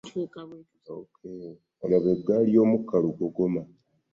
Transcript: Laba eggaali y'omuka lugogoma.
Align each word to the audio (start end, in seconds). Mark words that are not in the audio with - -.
Laba 1.89 2.09
eggaali 2.15 2.49
y'omuka 2.55 2.95
lugogoma. 3.03 3.61